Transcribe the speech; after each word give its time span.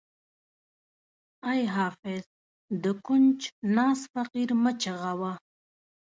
ای 1.51 1.61
حافظ 1.75 2.23
د 2.83 2.85
کونج 3.05 3.39
ناست 3.75 4.05
فقیر 4.13 4.49
مه 4.63 4.71
چیغه 4.81 5.11
وهه. 5.19 5.37